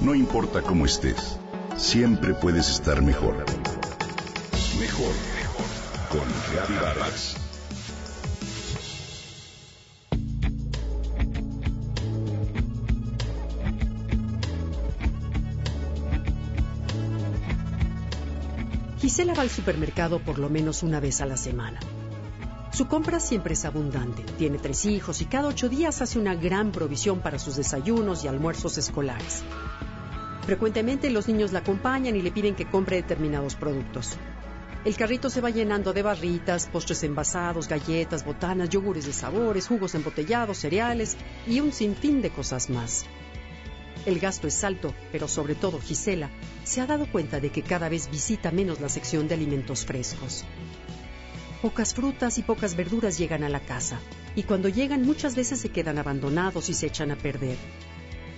[0.00, 1.38] No importa cómo estés,
[1.76, 3.36] siempre puedes estar mejor.
[4.78, 5.66] Mejor, mejor.
[6.10, 7.36] Con Reavivadas.
[19.00, 21.78] Gisela va al supermercado por lo menos una vez a la semana.
[22.72, 24.24] Su compra siempre es abundante.
[24.36, 28.28] Tiene tres hijos y cada ocho días hace una gran provisión para sus desayunos y
[28.28, 29.44] almuerzos escolares.
[30.46, 34.18] Frecuentemente los niños la acompañan y le piden que compre determinados productos.
[34.84, 39.94] El carrito se va llenando de barritas, postres envasados, galletas, botanas, yogures de sabores, jugos
[39.94, 41.16] embotellados, cereales
[41.46, 43.06] y un sinfín de cosas más.
[44.04, 46.28] El gasto es alto, pero sobre todo Gisela
[46.64, 50.44] se ha dado cuenta de que cada vez visita menos la sección de alimentos frescos.
[51.62, 53.98] Pocas frutas y pocas verduras llegan a la casa,
[54.36, 57.56] y cuando llegan muchas veces se quedan abandonados y se echan a perder.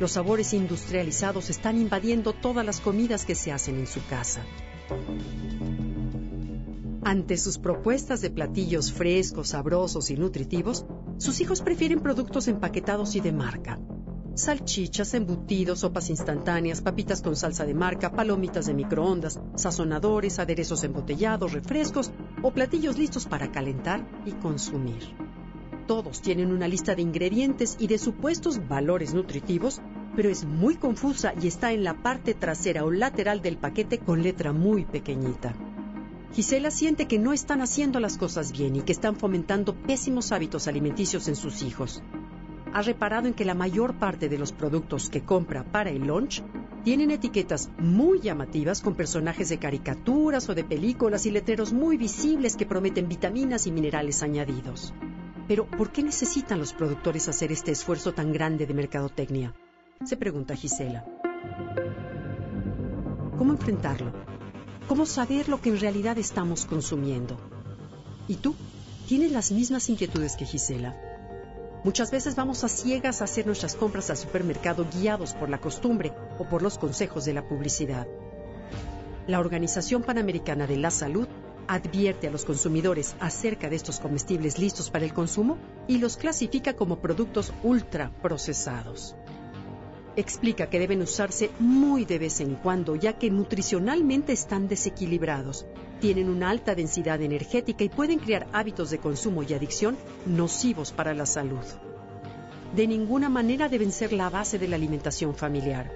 [0.00, 4.42] Los sabores industrializados están invadiendo todas las comidas que se hacen en su casa.
[7.02, 10.84] Ante sus propuestas de platillos frescos, sabrosos y nutritivos,
[11.16, 13.78] sus hijos prefieren productos empaquetados y de marca.
[14.34, 21.52] Salchichas, embutidos, sopas instantáneas, papitas con salsa de marca, palomitas de microondas, sazonadores, aderezos embotellados,
[21.52, 25.27] refrescos o platillos listos para calentar y consumir.
[25.88, 29.80] Todos tienen una lista de ingredientes y de supuestos valores nutritivos,
[30.14, 34.22] pero es muy confusa y está en la parte trasera o lateral del paquete con
[34.22, 35.54] letra muy pequeñita.
[36.34, 40.68] Gisela siente que no están haciendo las cosas bien y que están fomentando pésimos hábitos
[40.68, 42.02] alimenticios en sus hijos
[42.72, 46.42] ha reparado en que la mayor parte de los productos que compra para el lunch
[46.84, 52.56] tienen etiquetas muy llamativas con personajes de caricaturas o de películas y letreros muy visibles
[52.56, 54.92] que prometen vitaminas y minerales añadidos.
[55.48, 59.54] Pero, ¿por qué necesitan los productores hacer este esfuerzo tan grande de mercadotecnia?
[60.04, 61.06] Se pregunta Gisela.
[63.38, 64.12] ¿Cómo enfrentarlo?
[64.86, 67.38] ¿Cómo saber lo que en realidad estamos consumiendo?
[68.28, 68.54] ¿Y tú?
[69.06, 70.94] ¿Tienes las mismas inquietudes que Gisela?
[71.82, 76.12] Muchas veces vamos a ciegas a hacer nuestras compras al supermercado guiados por la costumbre
[76.38, 78.06] o por los consejos de la publicidad.
[79.26, 81.26] La Organización Panamericana de la Salud
[81.68, 86.74] advierte a los consumidores acerca de estos comestibles listos para el consumo y los clasifica
[86.74, 89.14] como productos ultraprocesados.
[90.16, 95.66] Explica que deben usarse muy de vez en cuando ya que nutricionalmente están desequilibrados
[96.00, 99.96] tienen una alta densidad energética y pueden crear hábitos de consumo y adicción
[100.26, 101.64] nocivos para la salud.
[102.74, 105.90] De ninguna manera deben ser la base de la alimentación familiar.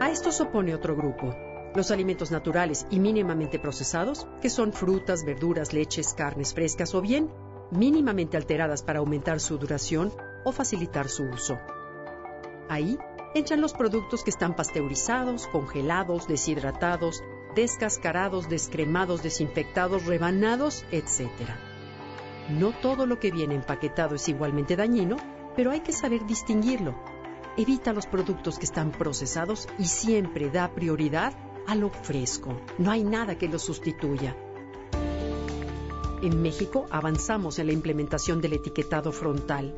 [0.00, 1.34] A esto se opone otro grupo,
[1.76, 7.30] los alimentos naturales y mínimamente procesados, que son frutas, verduras, leches, carnes frescas o bien
[7.70, 10.12] mínimamente alteradas para aumentar su duración
[10.44, 11.58] o facilitar su uso.
[12.68, 12.98] Ahí
[13.34, 17.22] entran los productos que están pasteurizados, congelados, deshidratados,
[17.54, 21.30] descascarados, descremados, desinfectados, rebanados, etc.
[22.50, 25.16] No todo lo que viene empaquetado es igualmente dañino,
[25.56, 26.94] pero hay que saber distinguirlo.
[27.56, 31.32] Evita los productos que están procesados y siempre da prioridad
[31.66, 32.60] a lo fresco.
[32.78, 34.36] No hay nada que lo sustituya.
[36.22, 39.74] En México avanzamos en la implementación del etiquetado frontal,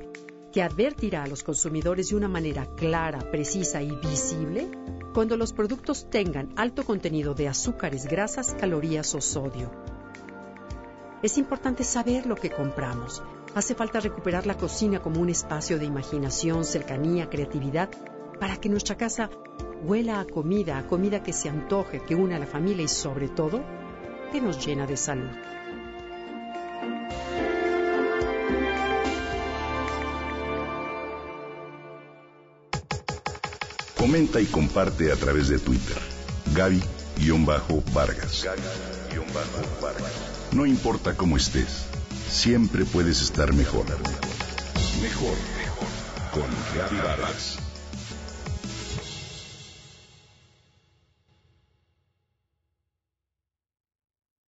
[0.53, 4.69] que advertirá a los consumidores de una manera clara, precisa y visible
[5.12, 9.70] cuando los productos tengan alto contenido de azúcares, grasas, calorías o sodio.
[11.22, 13.22] Es importante saber lo que compramos.
[13.55, 17.91] Hace falta recuperar la cocina como un espacio de imaginación, cercanía, creatividad,
[18.38, 19.28] para que nuestra casa
[19.84, 23.28] huela a comida, a comida que se antoje, que une a la familia y sobre
[23.28, 23.62] todo,
[24.32, 25.30] que nos llena de salud.
[33.96, 35.98] Comenta y comparte a través de Twitter.
[36.54, 38.46] Gaby-Vargas.
[40.52, 41.84] No importa cómo estés,
[42.30, 43.84] siempre puedes estar mejor.
[45.02, 45.88] Mejor, mejor.
[46.32, 47.67] Con Gaby Vargas.